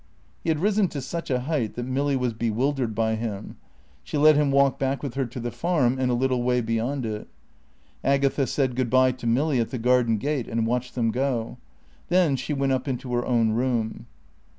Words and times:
He 0.43 0.49
had 0.49 0.57
risen 0.57 0.87
to 0.87 0.99
such 0.99 1.29
a 1.29 1.41
height 1.41 1.75
that 1.75 1.85
Milly 1.85 2.15
was 2.15 2.33
bewildered 2.33 2.95
by 2.95 3.13
him. 3.13 3.57
She 4.03 4.17
let 4.17 4.35
him 4.35 4.49
walk 4.49 4.79
back 4.79 5.03
with 5.03 5.13
her 5.13 5.27
to 5.27 5.39
the 5.39 5.51
Farm 5.51 5.99
and 5.99 6.09
a 6.09 6.15
little 6.15 6.41
way 6.41 6.59
beyond 6.59 7.05
it. 7.05 7.27
Agatha 8.03 8.47
said 8.47 8.75
good 8.75 8.89
bye 8.89 9.11
to 9.11 9.27
Milly 9.27 9.59
at 9.59 9.69
the 9.69 9.77
garden 9.77 10.17
gate 10.17 10.47
and 10.47 10.65
watched 10.65 10.95
them 10.95 11.11
go. 11.11 11.57
Then 12.09 12.35
she 12.35 12.51
went 12.51 12.71
up 12.71 12.87
into 12.87 13.13
her 13.13 13.23
own 13.27 13.51
room. 13.51 14.07